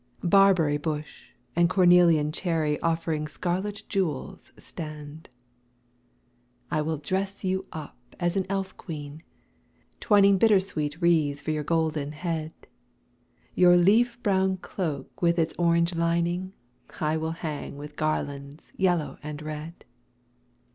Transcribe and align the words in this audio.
Barberry 0.23 0.77
bush 0.79 1.25
and 1.55 1.69
cornelian 1.69 2.31
cherry 2.31 2.79
Offering 2.81 3.27
scarlet 3.27 3.83
jewels 3.87 4.51
stand. 4.57 5.29
I 6.71 6.81
will 6.81 6.97
dress 6.97 7.43
you 7.43 7.67
up 7.71 8.15
as 8.19 8.35
an 8.35 8.47
elf 8.49 8.75
queen, 8.77 9.21
twining 9.99 10.39
Bittersweet 10.39 10.99
wreaths 11.03 11.43
for 11.43 11.51
your 11.51 11.61
golden 11.63 12.13
head. 12.13 12.51
Your 13.53 13.77
leaf 13.77 14.19
brown 14.23 14.57
cloak 14.57 15.21
with 15.21 15.37
its 15.37 15.53
orange 15.59 15.93
lining 15.93 16.53
I 16.99 17.15
will 17.17 17.33
hang 17.37 17.77
with 17.77 17.95
garlands 17.95 18.73
yellow 18.77 19.19
and 19.21 19.39
red. 19.39 19.85